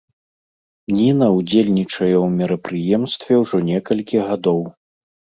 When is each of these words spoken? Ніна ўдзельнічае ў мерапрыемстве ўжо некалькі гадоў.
Ніна 0.99 1.25
ўдзельнічае 1.39 2.15
ў 2.23 2.31
мерапрыемстве 2.37 3.33
ўжо 3.41 3.57
некалькі 3.67 4.17
гадоў. 4.31 4.65